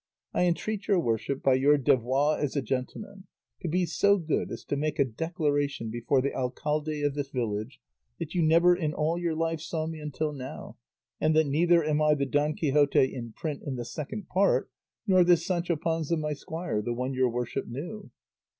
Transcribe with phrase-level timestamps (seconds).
[0.33, 3.27] I entreat your worship by your devoir as a gentleman
[3.61, 7.79] to be so good as to make a declaration before the alcalde of this village
[8.17, 10.75] that you never in all your life saw me until now,
[11.19, 14.71] and that neither am I the Don Quixote in print in the Second Part,
[15.05, 18.09] nor this Sancho Panza, my squire, the one your worship knew."